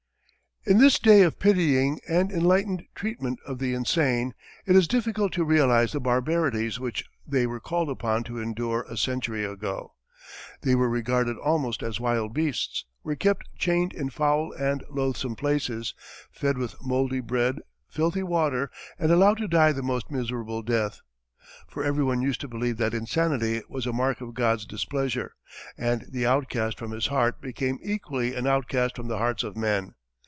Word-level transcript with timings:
In 0.63 0.77
this 0.77 0.99
day 0.99 1.23
of 1.23 1.39
pitying 1.39 1.99
and 2.07 2.31
enlightened 2.31 2.83
treatment 2.93 3.39
of 3.47 3.57
the 3.57 3.73
insane, 3.73 4.35
it 4.67 4.75
is 4.75 4.87
difficult 4.87 5.33
to 5.33 5.43
realize 5.43 5.91
the 5.91 5.99
barbarities 5.99 6.79
which 6.79 7.03
they 7.25 7.47
were 7.47 7.59
called 7.59 7.89
upon 7.89 8.23
to 8.25 8.37
endure 8.39 8.83
a 8.87 8.95
century 8.95 9.43
ago. 9.43 9.95
They 10.61 10.75
were 10.75 10.87
regarded 10.87 11.35
almost 11.37 11.81
as 11.81 11.99
wild 11.99 12.35
beasts, 12.35 12.85
were 13.01 13.15
kept 13.15 13.45
chained 13.57 13.91
in 13.91 14.11
foul 14.11 14.53
and 14.53 14.83
loathsome 14.87 15.35
places, 15.35 15.95
fed 16.31 16.59
with 16.59 16.75
mouldy 16.83 17.21
bread, 17.21 17.57
filthy 17.89 18.21
water, 18.21 18.69
and 18.99 19.11
allowed 19.11 19.39
to 19.39 19.47
die 19.47 19.71
the 19.71 19.81
most 19.81 20.11
miserable 20.11 20.61
death. 20.61 21.01
For 21.69 21.83
everyone 21.83 22.21
used 22.21 22.39
to 22.41 22.47
believe 22.47 22.77
that 22.77 22.93
insanity 22.93 23.63
was 23.67 23.87
a 23.87 23.93
mark 23.93 24.21
of 24.21 24.35
God's 24.35 24.67
displeasure, 24.67 25.33
and 25.75 26.05
the 26.09 26.27
outcast 26.27 26.77
from 26.77 26.91
His 26.91 27.07
heart 27.07 27.41
became 27.41 27.79
equally 27.81 28.35
an 28.35 28.45
outcast 28.45 28.95
from 28.97 29.07
the 29.07 29.17
hearts 29.17 29.41
of 29.43 29.57
men. 29.57 29.95